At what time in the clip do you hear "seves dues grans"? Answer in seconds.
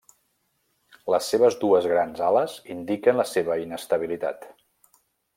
1.33-2.23